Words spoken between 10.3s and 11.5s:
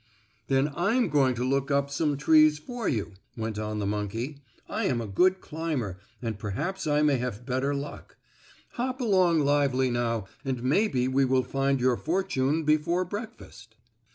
and maybe we will